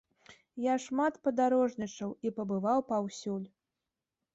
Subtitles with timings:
[0.63, 3.43] Я шмат падарожнічаў і пабываў паўсюль.